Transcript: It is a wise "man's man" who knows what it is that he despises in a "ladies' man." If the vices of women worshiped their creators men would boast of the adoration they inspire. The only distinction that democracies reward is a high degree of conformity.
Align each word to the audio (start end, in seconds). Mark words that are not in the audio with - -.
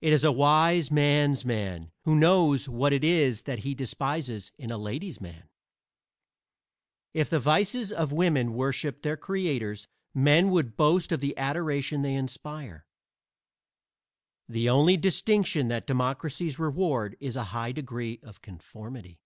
It 0.00 0.14
is 0.14 0.24
a 0.24 0.32
wise 0.32 0.90
"man's 0.90 1.44
man" 1.44 1.92
who 2.04 2.16
knows 2.16 2.70
what 2.70 2.90
it 2.94 3.04
is 3.04 3.42
that 3.42 3.58
he 3.58 3.74
despises 3.74 4.50
in 4.56 4.72
a 4.72 4.78
"ladies' 4.78 5.20
man." 5.20 5.50
If 7.12 7.28
the 7.28 7.38
vices 7.38 7.92
of 7.92 8.12
women 8.12 8.54
worshiped 8.54 9.02
their 9.02 9.18
creators 9.18 9.86
men 10.14 10.48
would 10.52 10.74
boast 10.74 11.12
of 11.12 11.20
the 11.20 11.36
adoration 11.36 12.00
they 12.00 12.14
inspire. 12.14 12.86
The 14.48 14.70
only 14.70 14.96
distinction 14.96 15.68
that 15.68 15.86
democracies 15.86 16.58
reward 16.58 17.14
is 17.20 17.36
a 17.36 17.44
high 17.52 17.72
degree 17.72 18.20
of 18.22 18.40
conformity. 18.40 19.20